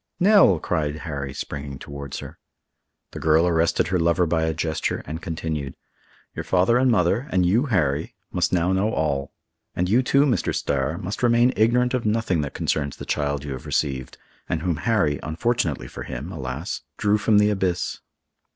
"Nell!" 0.19 0.57
cried 0.57 0.95
Harry, 1.05 1.31
springing 1.31 1.77
towards 1.77 2.17
her. 2.21 2.39
The 3.11 3.19
girl 3.19 3.47
arrested 3.47 3.89
her 3.89 3.99
lover 3.99 4.25
by 4.25 4.45
a 4.45 4.53
gesture, 4.55 5.03
and 5.05 5.21
continued, 5.21 5.75
"Your 6.35 6.43
father 6.43 6.79
and 6.79 6.89
mother, 6.89 7.27
and 7.29 7.45
you, 7.45 7.67
Harry, 7.67 8.15
must 8.31 8.51
now 8.51 8.71
know 8.73 8.91
all. 8.91 9.31
And 9.75 9.87
you 9.87 10.01
too, 10.01 10.25
Mr. 10.25 10.55
Starr, 10.55 10.97
must 10.97 11.21
remain 11.21 11.53
ignorant 11.55 11.93
of 11.93 12.03
nothing 12.07 12.41
that 12.41 12.55
concerns 12.55 12.95
the 12.97 13.05
child 13.05 13.43
you 13.43 13.51
have 13.51 13.67
received, 13.67 14.17
and 14.49 14.63
whom 14.63 14.77
Harry—unfortunately 14.77 15.87
for 15.87 16.01
him, 16.01 16.31
alas!—drew 16.31 17.19
from 17.19 17.37
the 17.37 17.51
abyss." 17.51 17.99